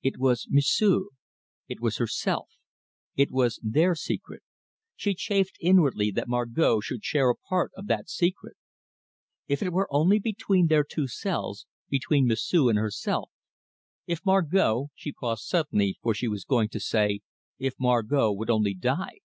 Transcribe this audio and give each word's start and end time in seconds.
It 0.00 0.16
was 0.16 0.46
M'sieu', 0.48 1.10
it 1.66 1.80
was 1.80 1.96
herself, 1.96 2.48
it 3.16 3.32
was 3.32 3.58
their 3.64 3.96
secret 3.96 4.44
she 4.94 5.12
chafed 5.12 5.56
inwardly 5.60 6.12
that 6.12 6.28
Margot 6.28 6.78
should 6.78 7.02
share 7.02 7.30
a 7.30 7.34
part 7.36 7.72
of 7.76 7.88
that 7.88 8.08
secret. 8.08 8.56
If 9.48 9.60
it 9.60 9.72
were 9.72 9.88
only 9.90 10.20
between 10.20 10.68
their 10.68 10.84
two 10.84 11.08
selves 11.08 11.66
between 11.88 12.28
M'sieu' 12.28 12.68
and 12.68 12.78
herself! 12.78 13.32
If 14.06 14.24
Margot 14.24 14.90
she 14.94 15.10
paused 15.12 15.46
suddenly, 15.46 15.98
for 16.00 16.14
she 16.14 16.28
was 16.28 16.44
going 16.44 16.68
to 16.68 16.78
say, 16.78 17.22
If 17.58 17.74
Margot 17.80 18.30
would 18.30 18.50
only 18.50 18.74
die! 18.74 19.18